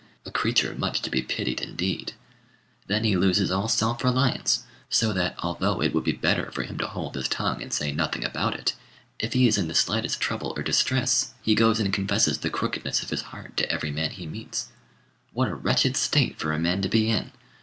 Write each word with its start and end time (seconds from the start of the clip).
A 0.25 0.31
creature 0.31 0.73
much 0.73 1.03
to 1.03 1.11
be 1.11 1.21
pitied 1.21 1.61
indeed! 1.61 2.13
Then 2.87 3.03
he 3.03 3.15
loses 3.15 3.51
all 3.51 3.67
self 3.67 4.03
reliance, 4.03 4.63
so 4.89 5.13
that, 5.13 5.35
although 5.43 5.79
it 5.79 5.93
would 5.93 6.03
be 6.03 6.11
better 6.11 6.49
for 6.49 6.63
him 6.63 6.75
to 6.79 6.87
hold 6.87 7.13
his 7.13 7.27
tongue 7.27 7.61
and 7.61 7.71
say 7.71 7.91
nothing 7.91 8.25
about 8.25 8.55
it, 8.55 8.73
if 9.19 9.33
he 9.33 9.45
is 9.47 9.59
in 9.59 9.67
the 9.67 9.75
slightest 9.75 10.19
trouble 10.19 10.55
or 10.57 10.63
distress, 10.63 11.35
he 11.43 11.53
goes 11.53 11.79
and 11.79 11.93
confesses 11.93 12.39
the 12.39 12.49
crookedness 12.49 13.03
of 13.03 13.11
his 13.11 13.21
heart 13.29 13.55
to 13.57 13.71
every 13.71 13.91
man 13.91 14.09
he 14.09 14.25
meets. 14.25 14.69
What 15.33 15.49
a 15.49 15.53
wretched 15.53 15.95
state 15.95 16.39
for 16.39 16.51
a 16.51 16.57
man 16.57 16.81
to 16.81 16.89
be 16.89 17.07
in! 17.11 17.31